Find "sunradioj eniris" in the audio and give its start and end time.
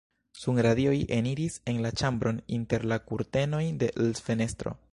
0.43-1.57